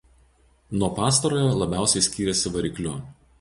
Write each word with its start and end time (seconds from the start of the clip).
Nuo 0.83 0.87
pastarojo 0.99 1.51
labiausiai 1.65 2.07
skyrėsi 2.09 2.55
varikliu. 2.57 2.97